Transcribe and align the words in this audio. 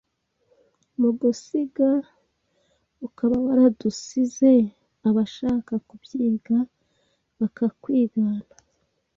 Mu 0.99 1.09
gusiga 1.19 1.89
ukaba 3.07 3.35
waradusizeAbashaka 3.45 5.73
kubyiga 5.87 6.57
bakakwigana 7.39 8.45